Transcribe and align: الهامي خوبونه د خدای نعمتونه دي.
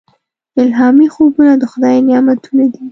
الهامي 0.61 1.07
خوبونه 1.15 1.53
د 1.57 1.63
خدای 1.71 1.97
نعمتونه 2.09 2.63
دي. 2.71 2.79